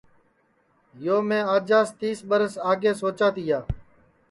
[1.05, 3.59] یو میں آج سے تیس برس آگے سوچا تیا